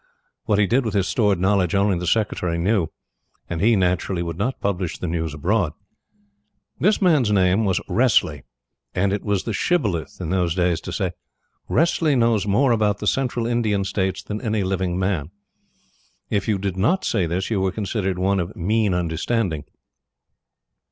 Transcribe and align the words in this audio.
What 0.45 0.57
he 0.57 0.65
did 0.65 0.83
with 0.83 0.95
his 0.95 1.07
stored 1.07 1.39
knowledge 1.39 1.75
only 1.75 1.95
the 1.99 2.07
Secretary 2.07 2.57
knew; 2.57 2.87
and 3.47 3.61
he, 3.61 3.75
naturally, 3.75 4.23
would 4.23 4.35
not 4.35 4.59
publish 4.59 4.97
the 4.97 5.05
news 5.05 5.35
abroad. 5.35 5.73
This 6.79 7.03
man's 7.03 7.31
name 7.31 7.65
was 7.65 7.79
Wressley, 7.87 8.41
and 8.95 9.13
it 9.13 9.23
was 9.23 9.43
the 9.43 9.53
Shibboleth, 9.53 10.19
in 10.19 10.31
those 10.31 10.55
days, 10.55 10.81
to 10.81 10.91
say: 10.91 11.11
"Wressley 11.69 12.15
knows 12.15 12.47
more 12.47 12.71
about 12.71 12.97
the 12.97 13.05
Central 13.05 13.45
Indian 13.45 13.83
States 13.83 14.23
than 14.23 14.41
any 14.41 14.63
living 14.63 14.97
man." 14.97 15.29
If 16.31 16.47
you 16.47 16.57
did 16.57 16.77
not 16.77 17.05
say 17.05 17.27
this, 17.27 17.51
you 17.51 17.61
were 17.61 17.71
considered 17.71 18.17
one 18.17 18.39
of 18.39 18.55
mean 18.55 18.95
understanding. 18.95 19.65